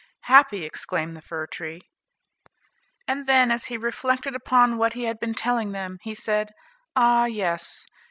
[0.21, 1.79] "Happy!" exclaimed the fir tree,
[3.07, 6.49] and then as he reflected upon what he had been telling them, he said,
[6.95, 7.85] "Ah, yes!